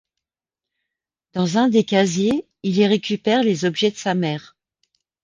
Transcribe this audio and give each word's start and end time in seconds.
Dans 1.33 1.59
un 1.59 1.69
des 1.69 1.83
casiers, 1.83 2.47
il 2.63 2.75
y 2.75 2.87
récupère 2.87 3.43
les 3.43 3.65
objets 3.65 3.91
de 3.91 3.97
sa 3.97 4.15
mère. 4.15 4.57